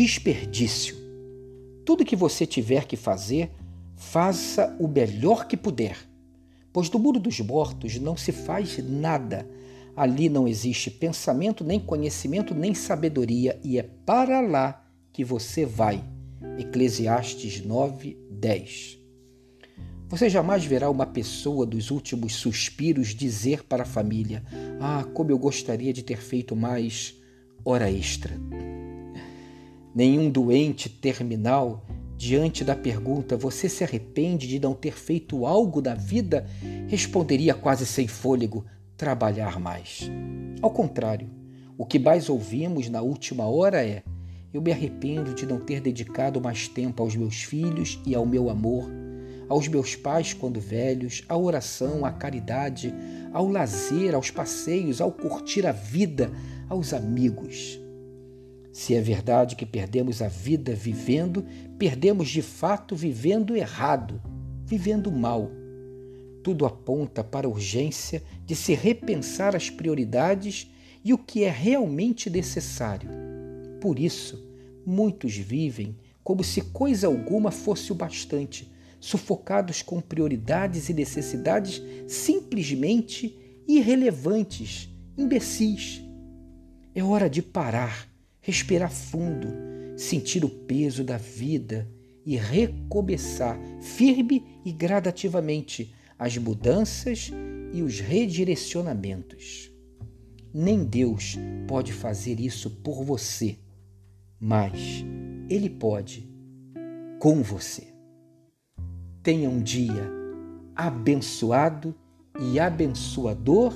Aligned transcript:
desperdício. 0.00 0.96
Tudo 1.84 2.06
que 2.06 2.16
você 2.16 2.46
tiver 2.46 2.86
que 2.86 2.96
fazer, 2.96 3.50
faça 3.94 4.74
o 4.80 4.88
melhor 4.88 5.46
que 5.46 5.58
puder, 5.58 5.94
pois 6.72 6.88
do 6.88 6.98
mundo 6.98 7.20
dos 7.20 7.38
mortos 7.40 7.98
não 7.98 8.16
se 8.16 8.32
faz 8.32 8.82
nada. 8.82 9.46
Ali 9.94 10.30
não 10.30 10.48
existe 10.48 10.90
pensamento, 10.90 11.62
nem 11.62 11.78
conhecimento, 11.78 12.54
nem 12.54 12.72
sabedoria, 12.72 13.60
e 13.62 13.78
é 13.78 13.82
para 13.82 14.40
lá 14.40 14.82
que 15.12 15.22
você 15.22 15.66
vai. 15.66 16.02
Eclesiastes 16.58 17.62
9, 17.62 18.16
10. 18.30 18.98
Você 20.08 20.30
jamais 20.30 20.64
verá 20.64 20.88
uma 20.88 21.04
pessoa 21.04 21.66
dos 21.66 21.90
últimos 21.90 22.36
suspiros 22.36 23.08
dizer 23.08 23.64
para 23.64 23.82
a 23.82 23.86
família: 23.86 24.42
Ah, 24.80 25.04
como 25.12 25.30
eu 25.30 25.38
gostaria 25.38 25.92
de 25.92 26.02
ter 26.02 26.22
feito 26.22 26.56
mais 26.56 27.14
hora 27.62 27.90
extra. 27.90 28.32
Nenhum 29.94 30.30
doente 30.30 30.88
terminal, 30.88 31.84
diante 32.16 32.62
da 32.62 32.76
pergunta: 32.76 33.36
Você 33.36 33.68
se 33.68 33.82
arrepende 33.82 34.46
de 34.46 34.60
não 34.60 34.72
ter 34.72 34.92
feito 34.92 35.46
algo 35.46 35.82
da 35.82 35.94
vida? 35.94 36.46
responderia 36.86 37.54
quase 37.54 37.84
sem 37.84 38.06
fôlego: 38.06 38.64
Trabalhar 38.96 39.58
mais. 39.58 40.08
Ao 40.62 40.70
contrário, 40.70 41.28
o 41.76 41.84
que 41.84 41.98
mais 41.98 42.28
ouvimos 42.28 42.88
na 42.88 43.00
última 43.00 43.46
hora 43.46 43.84
é: 43.84 44.04
Eu 44.52 44.62
me 44.62 44.70
arrependo 44.70 45.34
de 45.34 45.44
não 45.44 45.58
ter 45.58 45.80
dedicado 45.80 46.40
mais 46.40 46.68
tempo 46.68 47.02
aos 47.02 47.16
meus 47.16 47.42
filhos 47.42 47.98
e 48.06 48.14
ao 48.14 48.24
meu 48.24 48.48
amor, 48.48 48.88
aos 49.48 49.66
meus 49.66 49.96
pais 49.96 50.32
quando 50.32 50.60
velhos, 50.60 51.24
à 51.28 51.36
oração, 51.36 52.04
à 52.04 52.12
caridade, 52.12 52.94
ao 53.32 53.48
lazer, 53.48 54.14
aos 54.14 54.30
passeios, 54.30 55.00
ao 55.00 55.10
curtir 55.10 55.66
a 55.66 55.72
vida, 55.72 56.30
aos 56.68 56.92
amigos. 56.92 57.80
Se 58.72 58.94
é 58.94 59.00
verdade 59.00 59.56
que 59.56 59.66
perdemos 59.66 60.22
a 60.22 60.28
vida 60.28 60.74
vivendo, 60.74 61.44
perdemos 61.78 62.28
de 62.28 62.42
fato 62.42 62.94
vivendo 62.94 63.56
errado, 63.56 64.22
vivendo 64.64 65.10
mal. 65.10 65.50
Tudo 66.42 66.64
aponta 66.64 67.22
para 67.24 67.46
a 67.46 67.50
urgência 67.50 68.22
de 68.46 68.54
se 68.54 68.74
repensar 68.74 69.56
as 69.56 69.68
prioridades 69.68 70.70
e 71.04 71.12
o 71.12 71.18
que 71.18 71.42
é 71.42 71.50
realmente 71.50 72.30
necessário. 72.30 73.10
Por 73.80 73.98
isso, 73.98 74.42
muitos 74.86 75.36
vivem 75.36 75.96
como 76.22 76.44
se 76.44 76.60
coisa 76.60 77.08
alguma 77.08 77.50
fosse 77.50 77.90
o 77.90 77.94
bastante, 77.94 78.70
sufocados 79.00 79.82
com 79.82 80.00
prioridades 80.00 80.88
e 80.88 80.94
necessidades 80.94 81.82
simplesmente 82.06 83.36
irrelevantes, 83.66 84.88
imbecis. 85.16 86.02
É 86.94 87.02
hora 87.02 87.28
de 87.28 87.42
parar 87.42 88.09
respirar 88.40 88.90
fundo, 88.90 89.48
sentir 89.96 90.44
o 90.44 90.48
peso 90.48 91.04
da 91.04 91.16
vida 91.16 91.88
e 92.24 92.36
recomeçar 92.36 93.58
firme 93.80 94.60
e 94.64 94.72
gradativamente 94.72 95.94
as 96.18 96.36
mudanças 96.36 97.30
e 97.72 97.82
os 97.82 97.98
redirecionamentos. 97.98 99.70
Nem 100.52 100.84
Deus 100.84 101.38
pode 101.66 101.92
fazer 101.92 102.40
isso 102.40 102.70
por 102.70 103.04
você, 103.04 103.58
mas 104.38 105.04
Ele 105.48 105.70
pode 105.70 106.28
com 107.18 107.42
você. 107.42 107.88
Tenha 109.22 109.48
um 109.48 109.62
dia 109.62 110.10
abençoado 110.74 111.94
e 112.40 112.58
abençoador, 112.58 113.72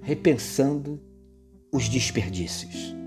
repensando 0.00 1.00
os 1.72 1.88
desperdícios. 1.88 2.97